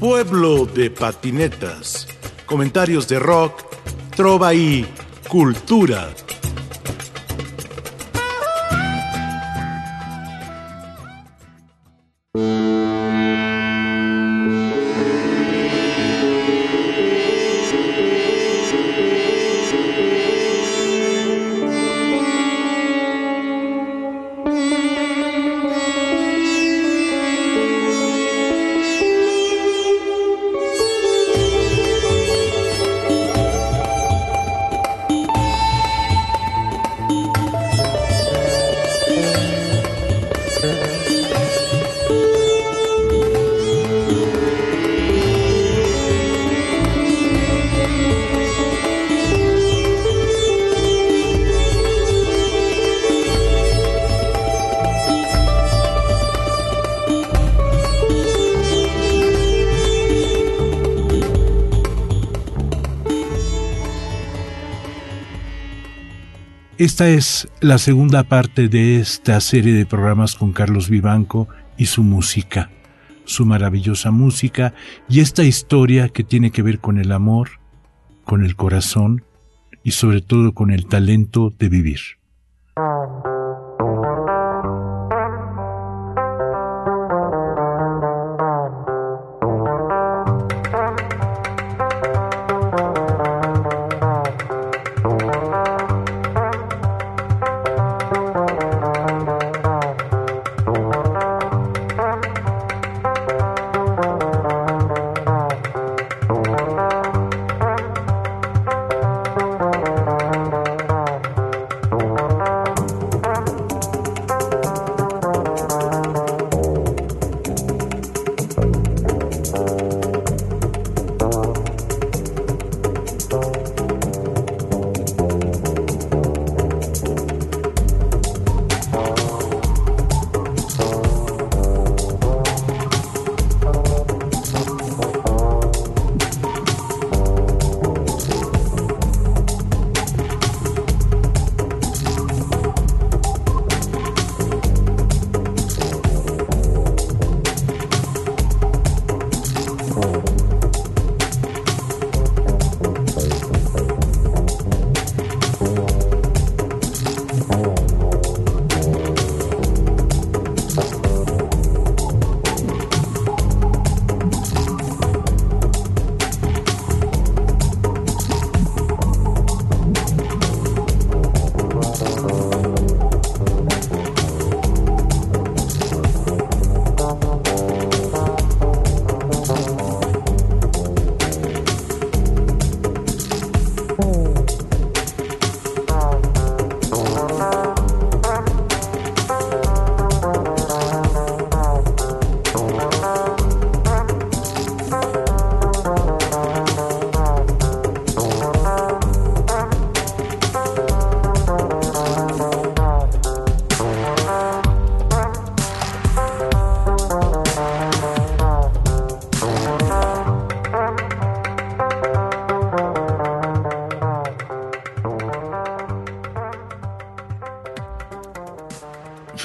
[0.00, 2.06] Pueblo de patinetas.
[2.44, 3.62] Comentarios de rock,
[4.14, 4.86] trova y
[5.26, 6.10] cultura.
[66.86, 72.04] Esta es la segunda parte de esta serie de programas con Carlos Vivanco y su
[72.04, 72.70] música,
[73.24, 74.72] su maravillosa música
[75.08, 77.58] y esta historia que tiene que ver con el amor,
[78.22, 79.24] con el corazón
[79.82, 82.00] y sobre todo con el talento de vivir.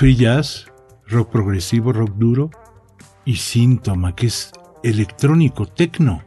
[0.02, 0.66] Free jazz,
[1.10, 2.50] rock progresivo, rock duro
[3.24, 4.52] y síntoma, que es
[4.82, 6.24] electrónico, tecno.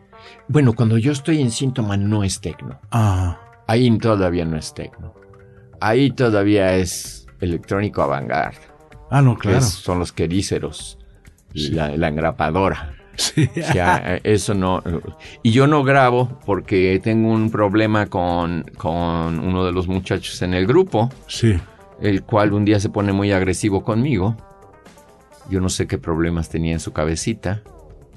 [0.47, 2.79] Bueno, cuando yo estoy en síntoma no es tecno.
[2.93, 3.37] Ah.
[3.67, 5.13] Ahí todavía no es tecno.
[5.81, 8.31] Ahí todavía es electrónico avant
[9.11, 9.61] Ah, no, claro.
[9.61, 10.97] son los queríceros,
[11.53, 12.95] la, engrapadora.
[13.17, 13.51] Sí.
[14.23, 14.85] eso no.
[15.43, 20.55] Y yo no grabo porque tengo un problema con, con uno de los muchachos en
[20.55, 21.11] el grupo.
[21.27, 21.57] Sí
[22.01, 24.37] el cual un día se pone muy agresivo conmigo.
[25.51, 27.63] Yo no sé qué problemas tenía en su cabecita.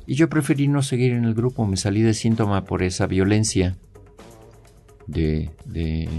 [0.05, 3.77] Y yo preferí no seguir en el grupo, me salí de síntoma por esa violencia.
[5.05, 5.49] De.
[5.65, 6.09] de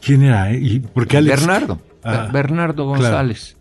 [0.00, 0.52] ¿Quién era?
[0.52, 0.58] Eh?
[0.60, 1.40] ¿Y por qué Alex?
[1.40, 1.80] Bernardo.
[2.02, 3.56] Ah, Bernardo González.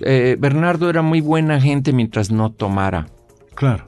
[0.00, 3.08] Eh, Bernardo era muy buena gente mientras no tomara.
[3.54, 3.84] Claro.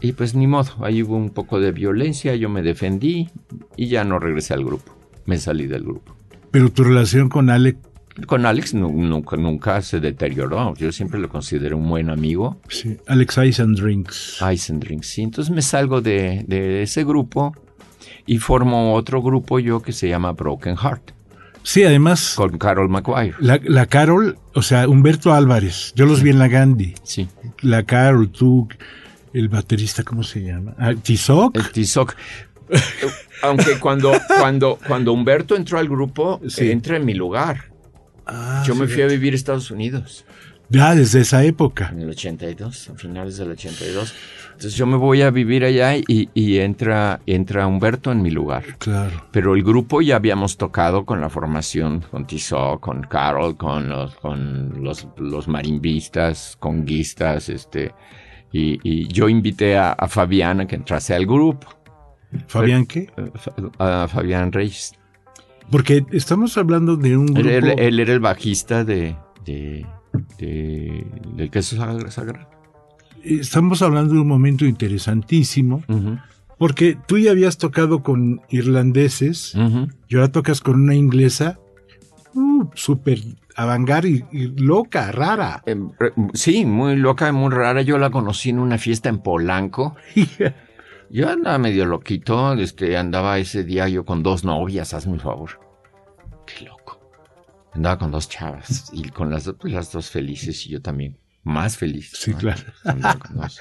[0.00, 3.30] Y pues ni modo, ahí hubo un poco de violencia, yo me defendí
[3.76, 4.96] y ya no regresé al grupo.
[5.26, 6.17] Me salí del grupo.
[6.50, 7.78] Pero tu relación con Alex...
[8.26, 10.74] Con Alex nunca, nunca se deterioró.
[10.74, 12.60] Yo siempre lo considero un buen amigo.
[12.68, 14.42] Sí, Alex Ice and Drinks.
[14.52, 15.22] Ice and Drinks, sí.
[15.22, 17.54] Entonces me salgo de, ese grupo
[18.26, 21.12] y formo otro grupo yo que se llama Broken Heart.
[21.62, 22.34] Sí, además.
[22.34, 23.34] Con Carol McGuire.
[23.38, 25.92] La, la, Carol, o sea, Humberto Álvarez.
[25.94, 26.94] Yo los vi en la Gandhi.
[27.04, 27.28] Sí.
[27.60, 28.68] La Carol, tú,
[29.32, 30.74] el baterista, ¿cómo se llama?
[30.78, 31.56] Ah, Tizoc.
[31.56, 32.14] El Tizoc.
[33.42, 36.70] Aunque cuando, cuando, cuando Humberto entró al grupo, Sí.
[36.70, 37.64] entra en mi lugar.
[38.26, 40.24] Ah, Yo me fui a vivir a Estados Unidos
[40.68, 41.88] Ya, desde esa época.
[41.92, 44.14] en el 82, a finales del 82.
[44.48, 48.64] Entonces yo me voy a vivir allá y, y entra, entra Humberto en mi lugar.
[48.78, 49.24] Claro.
[49.30, 54.16] Pero el grupo ya habíamos tocado con la formación, con Tizó, con Carol, con los,
[54.16, 57.94] con los, los marimbistas, conguistas, este,
[58.52, 61.68] y, y yo invité a, a Fabián a que entrase al grupo,
[62.46, 63.10] Fabián, ¿qué?
[63.16, 63.30] eh,
[63.78, 64.92] Fa- a Fabián Reyes.
[65.70, 67.66] Porque estamos hablando de un Él, grupo...
[67.72, 69.86] él- él era el bajista de, de,
[70.38, 72.48] de, del queso sagra- sagrado.
[73.22, 76.18] Estamos hablando de un momento interesantísimo, Ujú,
[76.56, 79.88] porque tú ya habías tocado con irlandeses, ujú.
[80.08, 81.58] y ahora tocas con una inglesa,
[82.34, 83.18] uh, súper
[83.56, 85.62] avangar y, y loca, rara.
[85.66, 85.76] Eh,
[86.32, 87.82] sí, muy loca, muy rara.
[87.82, 89.96] Yo la conocí en una fiesta en Polanco.
[91.10, 95.50] Yo andaba medio loquito, este, andaba ese día yo con dos novias, hazme el favor.
[96.46, 97.00] Qué loco.
[97.72, 101.18] Andaba con dos chavas y con las, dos- pues, las dos felices y yo también
[101.44, 102.12] más feliz.
[102.14, 102.62] Sí, claro.
[102.84, 103.58] Andaba con dos.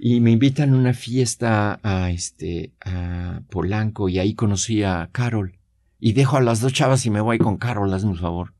[0.00, 5.58] Y me invitan a una fiesta a este, a Polanco y ahí conocí a Carol.
[5.98, 8.54] Y dejo a las dos chavas y me voy con Carol, hazme el favor.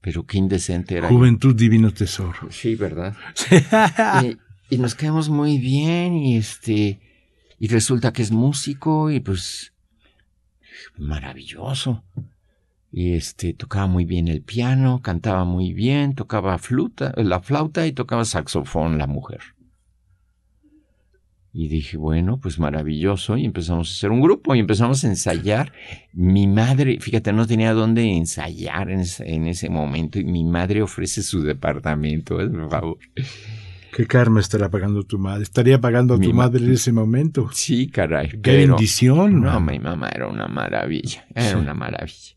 [0.00, 1.08] Pero qué indecente era.
[1.08, 1.14] yo.
[1.16, 2.50] Juventud Divino Tesoro.
[2.50, 3.14] Sí, ¿verdad?
[4.24, 4.38] y,
[4.74, 7.00] y nos quedamos muy bien y este
[7.60, 9.74] y resulta que es músico y pues
[10.96, 12.02] maravilloso.
[12.90, 17.92] Y este tocaba muy bien el piano cantaba muy bien tocaba flauta la flauta y
[17.92, 19.40] tocaba saxofón la mujer.
[21.52, 25.72] Y dije bueno pues maravilloso y empezamos a hacer un grupo y empezamos a ensayar.
[26.14, 30.80] Mi madre fíjate no tenía dónde ensayar en ese, en ese momento y mi madre
[30.80, 32.98] ofrece su departamento hazme el favor
[33.92, 35.42] ¿Qué karma estará pagando tu madre?
[35.42, 37.48] Estaría pagando a Mi tu ma- madre en ese momento.
[37.52, 38.28] Sí, caray.
[38.42, 39.40] Qué bendición.
[39.40, 41.24] No, mi mamá era una maravilla.
[41.34, 41.56] Era Sí.
[41.56, 42.36] una maravilla.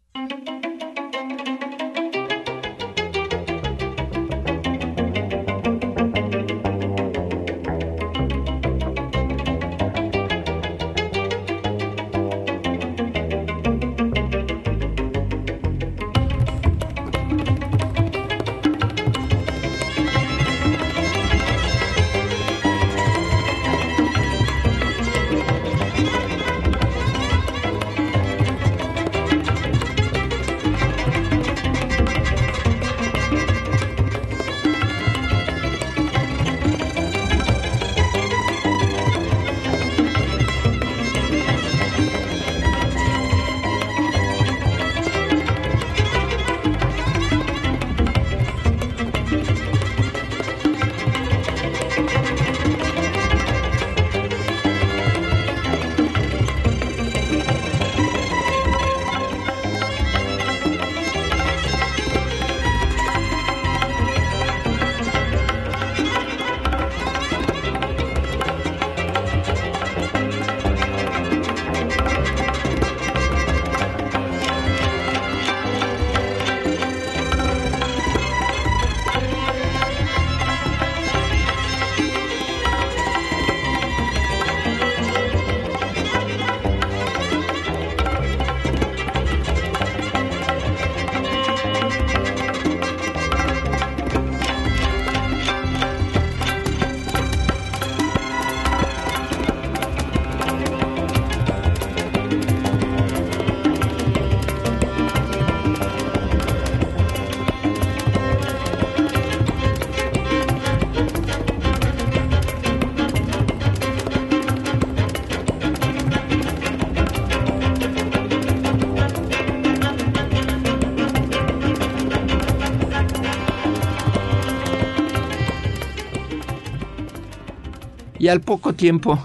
[128.24, 129.20] Y al poco tiempo,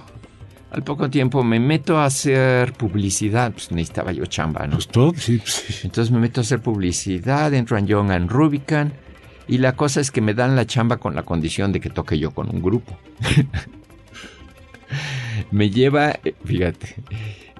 [0.73, 3.53] al poco tiempo me meto a hacer publicidad.
[3.53, 4.73] Pues necesitaba yo chamba, ¿no?
[4.73, 5.83] Pues todo, sí, sí.
[5.85, 8.93] Entonces me meto a hacer publicidad, entro en Young and Rubicon.
[9.47, 12.19] Y la cosa es que me dan la chamba con la condición de que toque
[12.19, 12.99] yo con un grupo.
[15.53, 16.97] me lleva, eh, fíjate,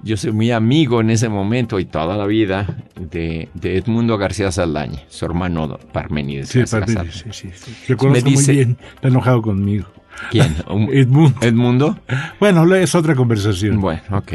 [0.03, 4.51] yo soy muy amigo en ese momento y toda la vida de, de Edmundo García
[4.51, 6.49] Saldaña, su hermano Parmenides.
[6.49, 7.77] Sí, Parmenides, sí, sí, sí.
[7.87, 8.77] Lo conozco dice- muy bien.
[8.97, 9.87] Está enojado conmigo.
[10.31, 10.57] ¿Quién?
[10.69, 11.43] ¿Un- Edmund.
[11.43, 11.99] ¿Edmundo?
[12.41, 13.81] Bueno, es otra conversación.
[13.81, 14.33] Bueno, ok.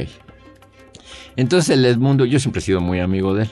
[1.36, 3.50] Entonces el Edmundo, yo siempre he sido muy amigo de él.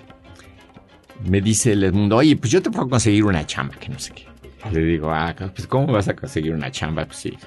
[1.26, 4.14] Me dice el Edmundo, oye, pues yo te puedo conseguir una chamba, que no sé
[4.14, 4.26] qué.
[4.72, 7.06] Le digo, ah, pues ¿cómo vas a conseguir una chamba?
[7.06, 7.38] Pues sí.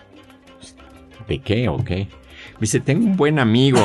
[1.29, 2.09] ¿De qué o qué?
[2.55, 3.81] Me dice, tengo un buen amigo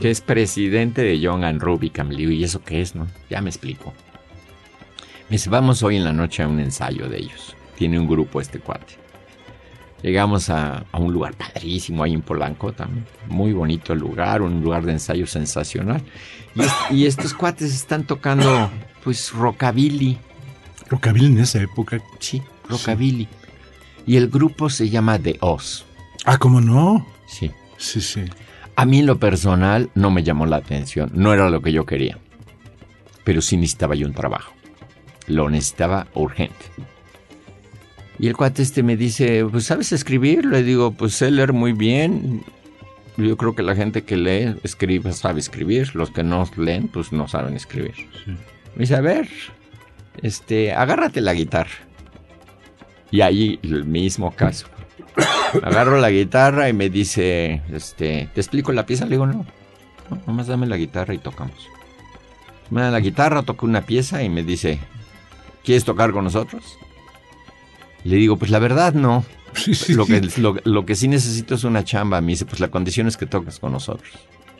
[0.00, 2.10] que es presidente de Young and Rubicam.
[2.10, 3.06] Le digo, ¿y eso qué es, no?
[3.30, 3.92] Ya me explico.
[5.28, 7.56] Me dice, vamos hoy en la noche a un ensayo de ellos.
[7.76, 8.94] Tiene un grupo este cuate.
[10.02, 13.06] Llegamos a, un lugar padrísimo ahí en Polanco también.
[13.28, 16.02] Muy bonito el lugar, un lugar de ensayo sensacional.
[16.90, 18.70] Y, estos cuates están tocando,
[19.02, 20.18] pues, rockabilly.
[20.88, 22.00] ¿Rockabilly en esa época?
[22.18, 23.28] Sí, rockabilly.
[24.06, 25.84] Y el grupo se llama The Oz.
[26.24, 27.06] Ah, ¿cómo no?
[27.26, 27.50] Sí.
[27.78, 28.24] Sí, sí.
[28.74, 31.86] A mí en lo personal no me llamó la atención, no era lo que yo
[31.86, 32.18] quería.
[33.24, 34.52] Pero sí necesitaba yo un trabajo.
[35.26, 36.66] Lo necesitaba urgente.
[38.18, 40.46] Y el cuate este me dice, pues ¿sabes escribir?
[40.46, 42.42] Le digo, pues sé leer muy bien.
[43.16, 45.94] Yo creo que la gente que lee, escribe, sabe escribir.
[45.94, 47.94] Los que no leen, pues no saben escribir.
[48.74, 49.28] Me dice, a ver,
[50.22, 51.74] este, agárrate la guitarra.
[53.10, 54.66] Y ahí el mismo caso.
[55.62, 59.04] Agarro la guitarra y me dice, este, ¿te explico la pieza?
[59.04, 59.46] Le digo, no,
[60.10, 61.68] no nomás dame la guitarra y tocamos.
[62.70, 64.78] Me da la guitarra, toco una pieza y me dice,
[65.64, 66.78] ¿quieres tocar con nosotros?
[68.06, 69.24] Le digo, pues la verdad no.
[69.88, 70.20] Lo, que,
[70.64, 72.20] lo, que sí necesito es una chamba.
[72.20, 74.12] Me dice, pues la condición es que toques con nosotros.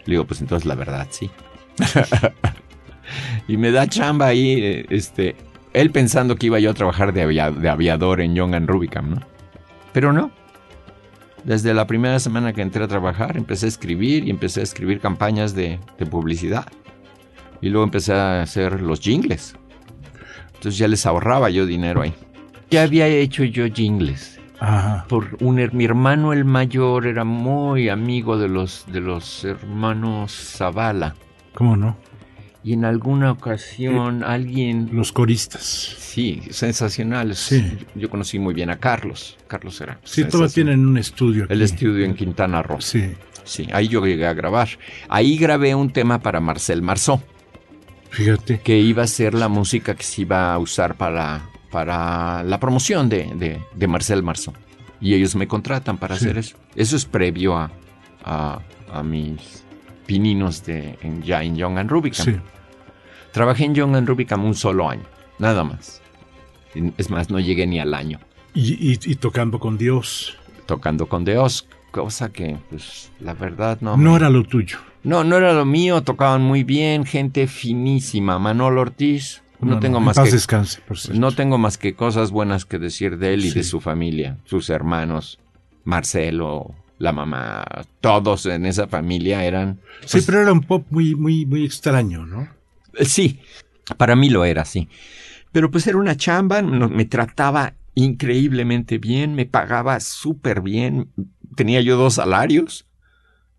[0.05, 1.31] Le digo, pues entonces la verdad sí.
[3.49, 5.37] y me da chamba ahí, este,
[5.75, 7.23] él pensando que iba yo a trabajar de,
[7.71, 9.21] aviador en Young and Rubicam, ¿no?
[9.93, 10.33] Pero no.
[11.45, 14.99] Desde la primera semana que entré a trabajar, empecé a escribir y empecé a escribir
[15.01, 15.79] campañas de,
[16.11, 16.67] publicidad.
[17.61, 19.55] Y luego empecé a hacer los jingles.
[20.55, 22.15] Entonces ya les ahorraba yo dinero ahí.
[22.71, 24.41] Ya había hecho yo jingles.
[24.59, 25.05] Ajá.
[25.09, 31.15] Por un, mi hermano el mayor era muy amigo de los, de los hermanos Zavala.
[31.55, 31.97] ¿Cómo no?
[32.67, 34.89] y en alguna ocasión eh, alguien...
[34.93, 35.63] Los coristas.
[35.63, 37.39] Sí, sensacionales.
[37.39, 37.79] Sí.
[37.95, 39.39] Yo conocí muy bien a Carlos.
[39.47, 40.01] Carlos era.
[40.03, 41.47] Sí, todos tienen un estudio.
[41.49, 42.81] El estudio en Quintana Roo.
[42.81, 43.13] Sí.
[43.45, 44.69] Sí, ahí yo llegué a grabar.
[45.09, 47.23] Ahí grabé un tema para Marcel Marceau.
[48.11, 48.59] Fíjate.
[48.59, 53.11] Que iba a ser la música que se iba a usar para, para la promoción
[53.11, 54.55] de, de, Marcel Marceau.
[54.99, 56.57] Y ellos me contratan para hacer eso.
[56.75, 57.71] Eso es previo a,
[58.25, 59.63] a, mis
[60.07, 62.25] pininos de, en, ya en Young and Rubicam.
[62.25, 62.37] Sí.
[63.31, 65.03] Trabajé en Young and Rubicam un solo año,
[65.39, 66.01] nada más.
[66.97, 68.21] Es más, no llegué ni al año.
[68.55, 70.39] Y, tocando con Dios.
[70.65, 73.99] Tocando con Dios, cosa que, pues, la verdad no.
[73.99, 74.79] No era lo tuyo.
[75.03, 78.39] No, no era lo mío, tocaban muy bien, gente finísima.
[78.39, 80.31] Manolo Ortiz, no, tengo más que.
[80.31, 80.81] Descanse,
[81.15, 84.71] no tengo más que cosas buenas que decir de él y de su familia, sus
[84.71, 85.39] hermanos,
[85.85, 87.65] Marcelo, la mamá,
[88.01, 89.81] todos en esa familia eran.
[90.01, 92.49] sí, pues pero era un pop muy, muy, muy extraño, ¿no?
[93.01, 93.41] Sí,
[93.97, 94.89] para mí lo era, sí.
[95.53, 101.11] Pero pues era una chamba, me trataba increíblemente bien, me pagaba súper bien.
[101.57, 102.87] Tenía yo dos salarios.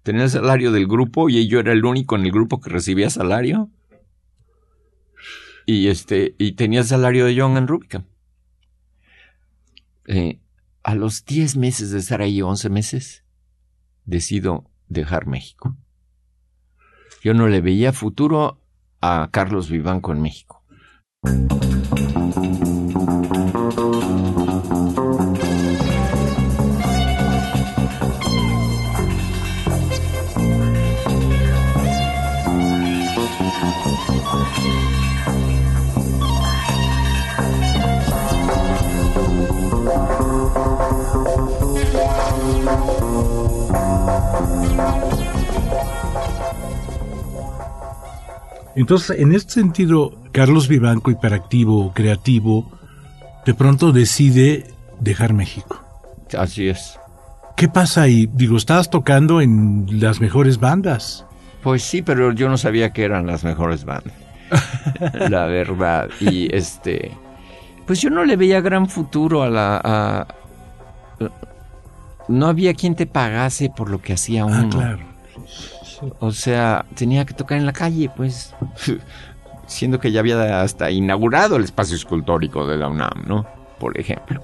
[0.03, 3.09] Tenía el salario del grupo y yo era el único en el grupo que recibía
[3.09, 3.69] salario.
[5.69, 8.05] Y este, y tenía el salario de Young and Rubicam.
[10.07, 10.39] Eh,
[10.81, 13.25] a los 10 meses de estar ahí, 11 meses,
[14.05, 15.75] decido dejar México.
[17.21, 18.63] Yo no le veía futuro
[19.01, 20.63] a Carlos Vivanco en México.
[48.77, 52.71] Entonces, en este sentido, Carlos Vivanco, hiperactivo, creativo,
[53.43, 54.67] de pronto decide
[54.99, 55.83] dejar México.
[56.37, 56.99] Así es.
[57.55, 58.29] ¿Qué pasa ahí?
[58.31, 61.25] Digo, estabas tocando en las mejores bandas.
[61.63, 64.13] Pues sí, pero yo no sabía que eran las mejores bandas.
[65.27, 66.09] la verdad.
[66.19, 67.11] Y este.
[67.87, 70.27] Pues yo no le veía gran futuro a la.
[72.27, 74.59] no había quien te pagase por lo que hacía ah, uno.
[74.65, 75.16] Ah, claro.
[76.19, 78.53] O sea, tenía que tocar en la calle, pues.
[79.67, 83.45] Siendo que ya había hasta inaugurado el espacio escultórico de la UNAM, ¿no?
[83.79, 84.41] Por ejemplo.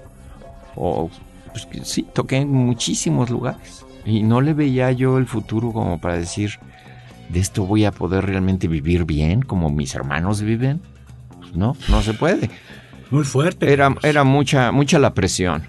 [0.76, 1.10] O,
[1.52, 3.86] pues sí, toqué en muchísimos lugares.
[4.06, 6.60] Y no le veía yo el futuro como para decir,
[7.30, 10.82] de esto voy a poder realmente vivir bien, como mis hermanos viven.
[11.40, 12.50] Pues no, no se puede.
[13.12, 13.72] Muy fuerte.
[13.72, 15.64] Era, era mucha, mucha la presión.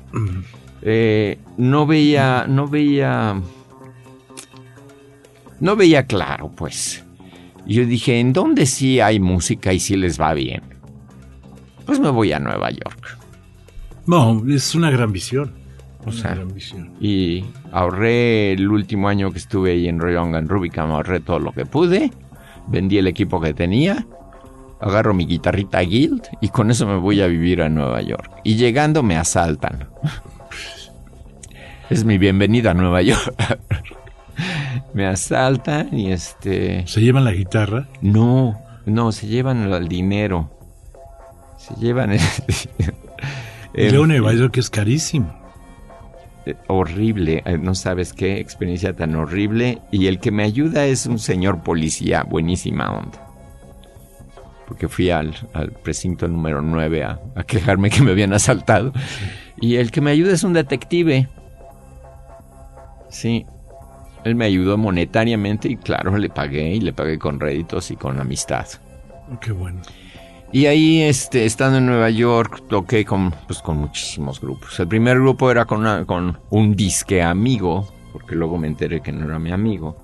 [0.83, 3.41] Eh, no veía, no veía
[5.65, 7.03] no veía claro, pues.
[7.67, 10.61] Yo dije, ¿en dónde sí hay música y sí les va bien?
[11.87, 13.17] Pues me voy a Nueva York.
[14.07, 15.53] No, es una gran visión.
[16.05, 16.39] O sea,
[17.01, 21.53] y ahorré el último año que estuve ahí en Royal and Rubicam, ahorré todo lo
[21.53, 22.11] que pude,
[22.67, 24.07] vendí el equipo que tenía,
[24.83, 28.31] agarro mi guitarrita Guild y con eso me voy a vivir a Nueva York.
[28.45, 29.89] Y llegando me asaltan.
[31.89, 33.35] es mi bienvenida a Nueva York.
[34.93, 36.87] me asaltan y este...
[36.87, 37.89] ¿Se llevan la guitarra?
[38.01, 40.51] No, no, se llevan el dinero.
[41.59, 42.21] Se llevan el...
[43.75, 45.35] y luego Nueva York es carísimo.
[46.47, 49.81] Eh, horrible, eh, no sabes qué experiencia tan horrible.
[49.91, 53.21] Y el que me ayuda es un señor policía, buenísima onda.
[54.69, 55.35] Porque fui al,
[55.83, 58.93] precinto número 9 a, a, quejarme que me habían asaltado.
[59.61, 61.29] Y el que me ayuda es un detective.
[63.09, 63.47] Sí,
[64.25, 68.19] él me ayudó monetariamente y claro, le pagué y le pagué con réditos y con
[68.19, 68.67] amistad.
[69.41, 69.81] Qué bueno.
[70.55, 74.79] Y ahí, este, estando en Nueva York, toqué con, pues, con muchísimos grupos.
[74.79, 79.25] El primer grupo era con, con un disque amigo, porque luego me enteré que no
[79.25, 79.97] era mi amigo,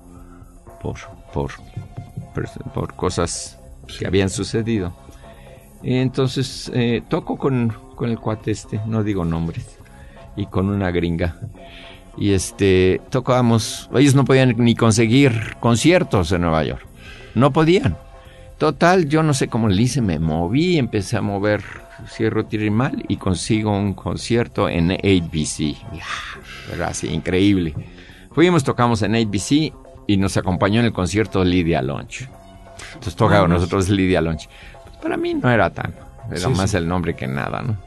[0.81, 0.97] por,
[1.33, 1.51] por,
[2.73, 3.59] por, cosas
[3.97, 4.93] que habían sucedido.
[5.83, 9.79] Entonces eh, toco con, con el cuate este, no digo nombres,
[10.35, 11.37] y con una gringa.
[12.21, 16.85] Y este, tocábamos, ellos no podían ni conseguir conciertos en Nueva York.
[17.33, 17.97] No podían.
[18.59, 21.63] Total, yo no sé cómo le hice, me moví, empecé a mover
[22.07, 25.77] cierro mal y consigo un concierto en 8BC.
[26.71, 27.73] Era así, increíble.
[28.33, 29.73] Fuimos, tocamos en 8BC
[30.05, 32.29] y nos acompañó en el concierto Lydia Lunch.
[32.89, 34.47] Entonces tocaba nosotros Lydia Lunch.
[35.01, 35.95] Para mí no era tan,
[36.31, 37.77] era más el nombre que nada, ¿no?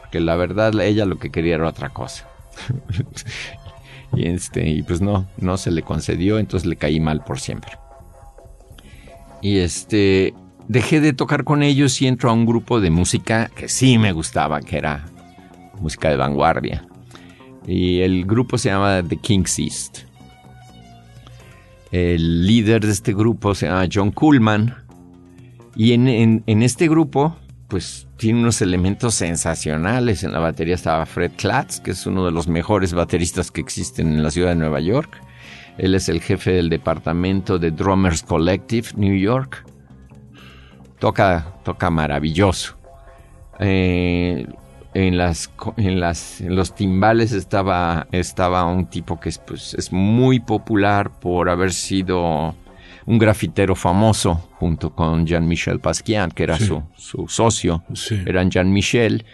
[0.00, 2.26] Porque la verdad ella lo que quería era otra cosa.
[4.16, 7.72] y este, y pues no, no se le concedió, entonces le caí mal por siempre.
[9.42, 10.34] Y este,
[10.68, 14.12] dejé de tocar con ellos y entro a un grupo de música que sí me
[14.12, 15.06] gustaba, que era
[15.80, 16.86] música de vanguardia.
[17.66, 19.98] Y el grupo se llama The King's East.
[21.92, 24.74] El líder de este grupo se llama John Kuhlman.
[25.74, 27.36] Y en, este grupo,
[27.68, 30.22] pues tiene unos elementos sensacionales.
[30.22, 34.08] En la batería estaba Fred Klatz, que es uno de los mejores bateristas que existen
[34.08, 35.20] en la ciudad de Nueva York.
[35.78, 39.64] Él es el jefe del departamento de Drummers Collective, New York.
[40.98, 42.76] Toca, toca maravilloso.
[43.58, 44.46] Eh,
[44.94, 49.92] en, las, en, las, en los timbales estaba, estaba un tipo que es, pues, es
[49.92, 52.54] muy popular por haber sido
[53.06, 57.84] un grafitero famoso junto con Jean-Michel Pasquian, que era su, su, socio.
[58.26, 59.24] Eran Jean-Michel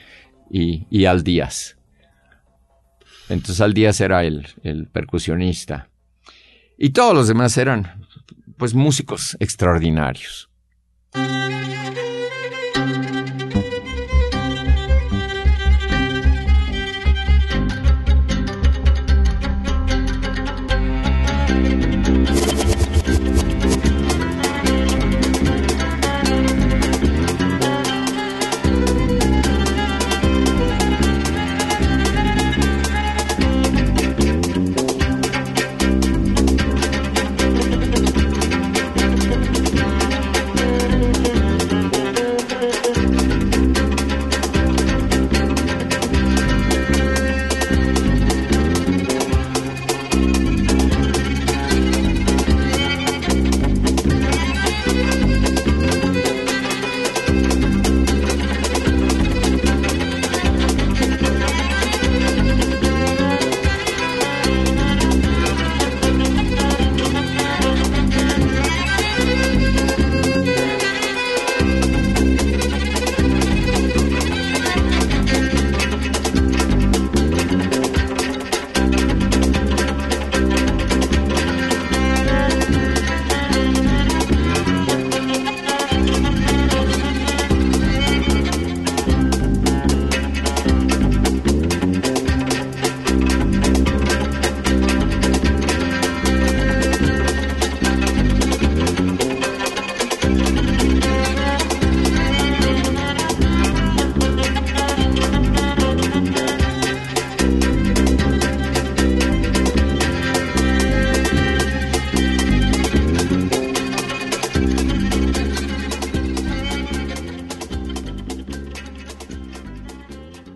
[0.50, 1.76] y, y, Al Díaz.
[3.28, 5.88] Entonces Al Díaz era el, el percusionista.
[6.76, 8.06] Y todos los demás eran,
[8.58, 10.50] pues, músicos extraordinarios.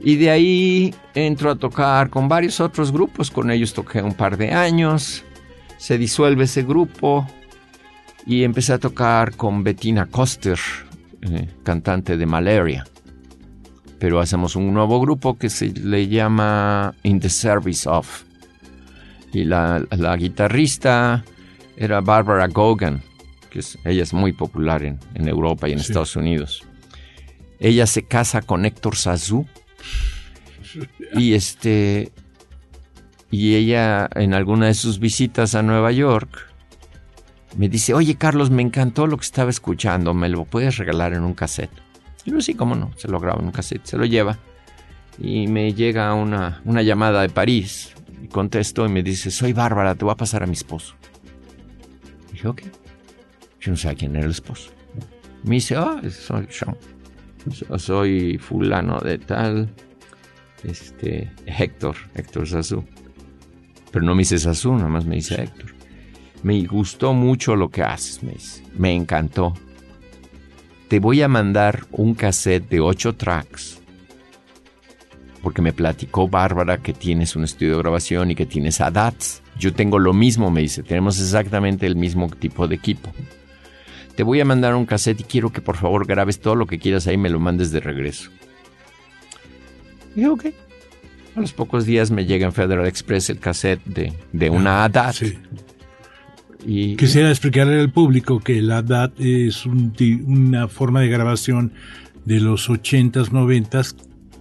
[0.07, 4.37] Y de ahí entro a tocar con varios otros grupos, con ellos toqué un par
[4.37, 5.25] de años,
[5.79, 7.27] se disuelve ese grupo
[8.25, 10.61] y empecé a tocar con Bettina Koster,
[11.23, 12.87] eh, cantante de Malaria.
[13.99, 18.23] pero hacemos un nuevo grupo que se le llama In the Service of.
[19.33, 19.81] Y la,
[20.17, 21.25] guitarrista
[21.77, 23.03] era Barbara Gogan,
[23.51, 26.63] que es, ella es muy popular en, Europa y en Estados Unidos.
[27.59, 29.49] Ella se casa con Héctor Sazú.
[31.15, 32.13] Y este.
[33.31, 36.53] Y ella, en alguna de sus visitas a Nueva York,
[37.57, 41.23] me dice: Oye, Carlos, me encantó lo que estaba escuchando, ¿me lo puedes regalar en
[41.23, 41.71] un cassette?
[42.25, 44.39] Y yo, sí, cómo no, se lo graba en un cassette, se lo lleva.
[45.19, 47.95] Y me llega una, una llamada de París.
[48.23, 50.95] Y contesto y me dice: Soy Bárbara, te voy a pasar a mi esposo.
[52.31, 52.63] Y dije: Ok.
[53.61, 54.71] Yo no sé quién era el esposo.
[55.43, 56.77] Me dice: Ah, soy Sean
[57.79, 59.69] soy fulano de tal,
[60.65, 62.85] este, Héctor, Héctor Sazú.
[63.91, 65.75] Pero no me dice Sazú, nada más me dice Héctor.
[66.43, 68.35] Me gustó mucho lo que haces, me
[68.77, 69.55] Me encantó.
[70.89, 73.81] Te voy a mandar un cassette de ocho tracks.
[75.43, 79.43] Porque me platicó Bárbara que tienes un estudio de grabación y que tienes ADATs.
[79.59, 80.83] Yo tengo lo mismo, me dice.
[80.83, 83.13] Tenemos exactamente el mismo tipo de equipo
[84.17, 86.79] te voy a mandar un cassette y quiero que por favor grabes todo lo que
[86.79, 88.31] quieras ahí y me lo mandes de regreso.
[90.15, 90.47] Y dije, ok.
[91.37, 94.85] A los pocos días me llega en Federal Express el cassette de, de una ah,
[94.85, 95.15] ADAT.
[95.15, 95.39] Sí.
[96.67, 101.73] Y, Quisiera explicarle al público que la ADAT es una forma de grabación
[102.25, 103.95] de los 80s, 90s,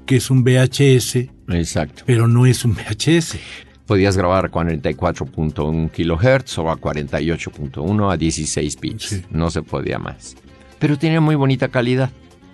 [0.05, 1.29] que es un VHS.
[1.49, 2.03] Exacto.
[2.05, 3.38] Pero no es un VHS
[3.86, 9.21] podías grabar a 44.1 kHz o a 48.1 a 16 bits.
[9.32, 10.36] No se podía más.
[10.80, 12.10] Pero tenía muy bonita calidad.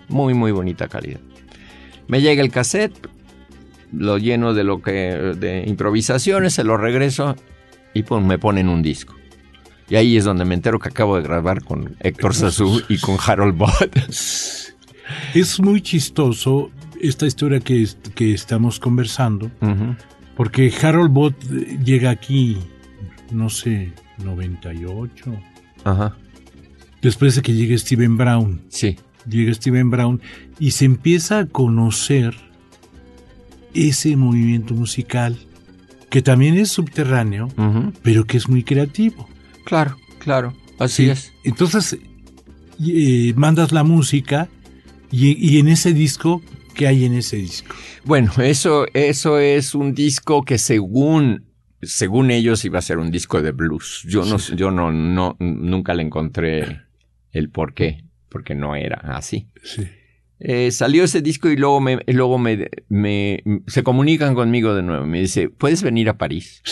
[0.08, 1.20] Muy, muy bonita calidad.
[2.08, 3.08] Me llega el cassette,
[3.94, 7.36] lo lleno de lo que de improvisaciones, se lo regreso
[7.94, 9.15] y me ponen un disco.
[9.89, 13.17] Y ahí es donde me entero que acabo de grabar con Héctor Sazú y con
[13.26, 13.98] Harold Bott.
[15.34, 19.52] Es muy chistoso esta historia que, que estamos conversando,
[20.36, 21.44] porque Harold Bott
[21.84, 22.58] llega aquí,
[23.32, 25.34] no sé, 98.
[25.84, 26.15] Ajá.
[27.02, 28.62] Después de que llegue Steven Brown.
[28.70, 28.98] Sí.
[29.28, 30.22] Llega Steven Brown
[30.60, 32.36] y se empieza a conocer
[33.74, 35.38] ese movimiento musical
[36.10, 37.48] que también es subterráneo,
[38.04, 39.30] pero que es muy creativo.
[39.63, 41.32] Claro, claro, así es.
[41.46, 41.98] Entonces,
[42.86, 44.50] eh, mandas la música
[45.10, 46.41] y, y en ese disco
[46.75, 47.75] ¿Qué hay en ese disco?
[48.05, 51.45] Bueno, eso, eso es un disco que según,
[51.81, 54.05] según ellos iba a ser un disco de blues.
[54.07, 56.81] Yo no, yo no, no, nunca le encontré
[57.31, 59.47] el por qué, porque no era así.
[59.63, 59.88] Sí.
[60.43, 65.05] Eh, salió ese disco y luego me, luego me, me, se comunican conmigo de nuevo.
[65.05, 66.62] Me dice, ¿puedes venir a París?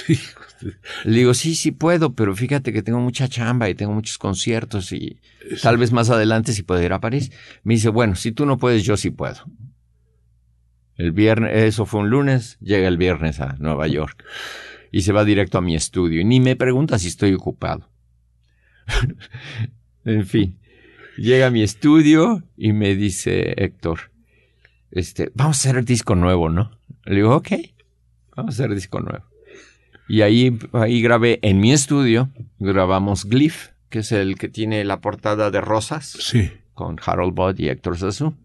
[0.59, 0.69] Sí.
[1.05, 4.91] Le digo, sí, sí puedo, pero fíjate que tengo mucha chamba y tengo muchos conciertos
[4.91, 5.21] y
[5.61, 7.31] tal vez más adelante si puedo ir a París.
[7.63, 9.37] Me dice, bueno, si tú no puedes, yo sí puedo.
[10.99, 14.25] El viernes, eso fue un lunes, llega el viernes a Nueva York
[14.91, 17.89] y se va directo a mi estudio y ni me pregunta si estoy ocupado.
[20.03, 20.59] en fin,
[21.17, 24.11] llega a mi estudio y me dice Héctor,
[24.91, 26.77] este, vamos a hacer el disco nuevo, ¿no?
[27.05, 27.47] Le digo, ok,
[28.35, 29.23] vamos a hacer el disco nuevo.
[30.09, 34.99] Y ahí, ahí grabé en mi estudio, grabamos Glyph, que es el que tiene la
[34.99, 36.17] portada de rosas.
[36.19, 36.51] Sí.
[36.73, 38.35] Con Harold Budd y Héctor Sassou.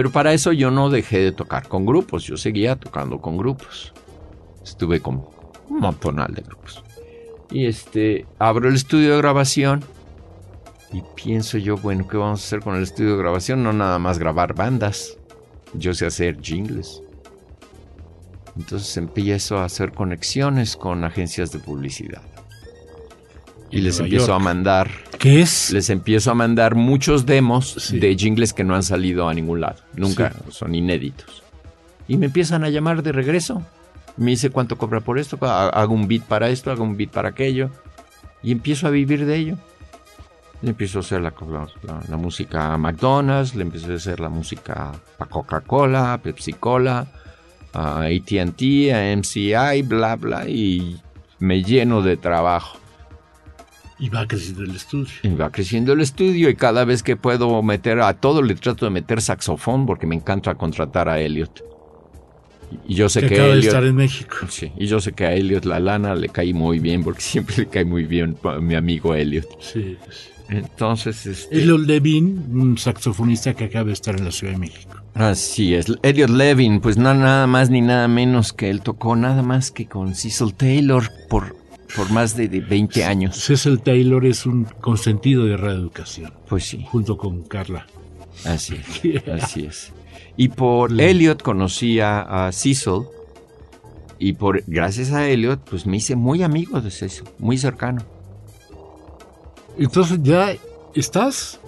[0.00, 3.92] Pero para eso yo no dejé de tocar con grupos, yo seguía tocando con grupos.
[4.64, 5.26] Estuve con
[5.68, 6.82] un montonal de grupos.
[7.50, 9.84] Y este, abro el estudio de grabación
[10.90, 13.62] y pienso yo, bueno, ¿qué vamos a hacer con el estudio de grabación?
[13.62, 15.18] No nada más grabar bandas.
[15.74, 17.02] Yo sé hacer jingles.
[18.56, 22.22] Entonces empiezo a hacer conexiones con agencias de publicidad.
[23.70, 24.90] Y les empiezo a mandar.
[25.20, 25.70] ¿Qué es?
[25.70, 29.76] Les empiezo a mandar muchos demos de jingles que no han salido a ningún lado.
[29.94, 31.42] Nunca son inéditos.
[32.08, 33.62] Y me empiezan a llamar de regreso.
[34.16, 35.36] Me dice cuánto cobra por esto.
[35.42, 37.68] Hago un beat para esto, hago un beat para aquello.
[38.42, 39.58] Y empiezo a vivir de ello.
[40.62, 41.34] Le empiezo a hacer la,
[42.08, 47.06] la música a McDonald's, le empiezo a hacer la música a Coca-Cola, a Pepsi-Cola,
[47.74, 48.62] a ATT,
[48.94, 50.48] a MCI, bla, bla.
[50.48, 50.98] Y
[51.40, 52.78] me lleno de trabajo.
[54.00, 55.12] Y va creciendo el estudio.
[55.22, 58.86] Y va creciendo el estudio y cada vez que puedo meter a todo le trato
[58.86, 61.62] de meter saxofón porque me encanta contratar a Elliot.
[62.86, 64.36] Y yo sé que, acaba de estar en México.
[64.48, 67.56] Sí, y yo sé que a Elliot la lana le cae muy bien porque siempre
[67.58, 69.46] le cae muy bien a mi amigo Elliot.
[69.60, 70.30] Sí, sí.
[70.48, 71.58] Entonces, este...
[71.58, 74.96] Elliot Levin, un saxofonista que acaba de estar en la Ciudad de México.
[75.14, 79.42] Así es, Elliot Levin, pues no nada más ni nada menos que él tocó nada
[79.42, 81.56] más que con Cecil Taylor por
[81.96, 83.36] por más de, 20 años.
[83.36, 86.32] Cecil Taylor es un consentido de reeducación.
[86.48, 86.84] Pues sí.
[86.90, 87.86] Junto con Carla.
[88.44, 89.92] Así es, así es.
[90.36, 93.02] Y por Elliot conocí a, Cecil
[94.18, 98.02] y por gracias a Elliot pues me hice muy amigo de Cecil, muy cercano.
[99.78, 100.54] Entonces ya
[100.94, 101.60] estás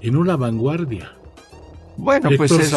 [0.00, 1.12] en una vanguardia.
[1.96, 2.72] Bueno, pues es,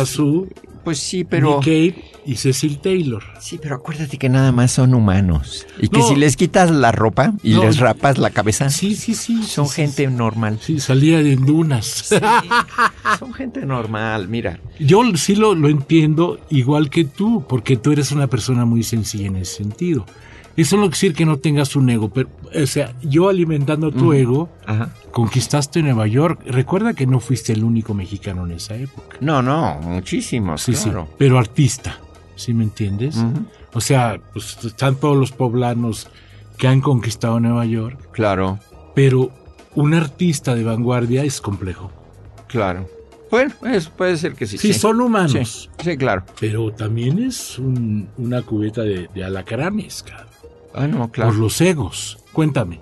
[0.83, 1.55] pues sí, pero.
[1.55, 3.23] Nick Cave y Cecil Taylor.
[3.39, 5.65] Sí, pero acuérdate que nada más son humanos.
[5.79, 8.69] Y que si les quitas la ropa y les rapas la cabeza.
[8.69, 9.43] Sí, sí, sí.
[9.43, 10.59] Son gente normal.
[10.61, 12.09] Sí, salía de dunas.
[13.19, 14.59] son gente normal, mira.
[14.79, 19.27] Yo sí lo, lo entiendo igual que tú, porque tú eres una persona muy sencilla
[19.27, 20.05] en ese sentido.
[20.55, 24.13] Eso no quiere decir que no tengas un ego, pero, o sea, yo alimentando tu
[24.13, 24.49] ego,
[25.11, 26.41] conquistaste Nueva York.
[26.45, 29.17] Recuerda que no fuiste el único mexicano en esa época.
[29.19, 31.07] No, no, muchísimos, sí, claro.
[31.09, 31.99] Sí, pero artista,
[32.35, 33.17] ¿sí me entiendes?
[33.73, 36.07] O sea, pues están todos los poblanos
[36.57, 38.11] que han conquistado Nueva York.
[38.11, 38.59] Claro.
[38.93, 39.31] Pero
[39.73, 41.91] un artista de vanguardia es complejo.
[42.47, 42.87] Claro.
[43.31, 43.55] Bueno,
[43.97, 44.59] puede ser que sí.
[44.59, 45.71] Sí, son humanos.
[45.83, 46.23] Sí, claro.
[46.39, 50.32] Pero también es una cubeta de, de alacranes, cabrón.
[50.73, 51.31] Ah, no, claro.
[51.31, 52.19] Por los egos.
[52.33, 52.81] Cuéntame.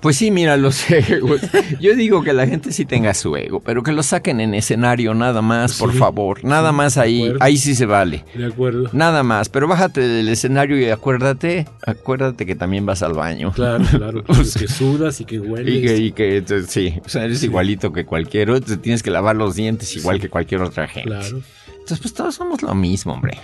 [0.00, 1.42] Pues sí, mira, los egos.
[1.78, 5.12] Yo digo que la gente sí tenga su ego, pero que lo saquen en escenario
[5.14, 6.42] nada más, por favor.
[6.42, 8.24] Nada más ahí, ahí sí se vale.
[8.34, 8.88] De acuerdo.
[8.92, 13.52] Nada más, pero bájate del escenario y acuérdate, acuérdate que también vas al baño.
[13.52, 14.24] Claro, claro.
[14.58, 16.00] que, sudas y que hueles.
[16.00, 19.94] Y que, sí, o sea, eres igualito que cualquier otro, tienes que lavar los dientes
[19.96, 21.10] igual que cualquier otra gente.
[21.10, 21.42] Claro.
[21.72, 23.38] Entonces, pues todos somos lo mismo, hombre.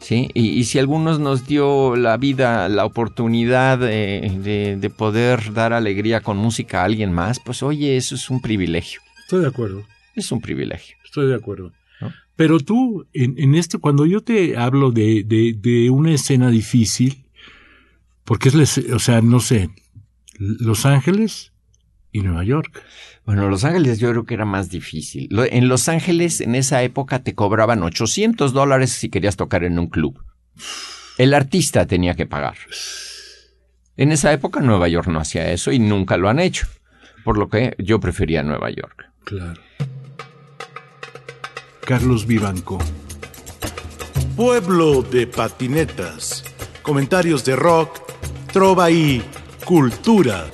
[0.00, 0.28] ¿Sí?
[0.34, 6.82] Y, si algunos nos dio la vida, la oportunidad de, poder dar alegría con música
[6.82, 9.00] a alguien más, pues oye, eso es un privilegio.
[9.22, 9.84] Estoy de acuerdo.
[10.16, 10.96] Es un privilegio.
[11.04, 11.72] Estoy de acuerdo.
[12.36, 17.26] Pero tú, en, en esto, cuando yo te hablo de, de, una escena difícil,
[18.24, 19.68] porque es, o sea, no sé,
[20.38, 21.49] Los Ángeles
[22.12, 22.82] y Nueva York.
[23.24, 25.28] Bueno, Los Ángeles yo creo que era más difícil.
[25.50, 29.86] En Los Ángeles en esa época te cobraban 800 dólares si querías tocar en un
[29.86, 30.22] club.
[31.18, 32.56] El artista tenía que pagar.
[33.96, 36.66] En esa época Nueva York no hacía eso y nunca lo han hecho.
[37.24, 39.04] Por lo que yo prefería Nueva York.
[39.24, 39.60] Claro.
[41.84, 42.78] Carlos Vivanco.
[44.36, 46.44] Pueblo de patinetas.
[46.82, 48.00] Comentarios de rock,
[48.52, 49.22] trova y
[49.64, 50.46] cultura.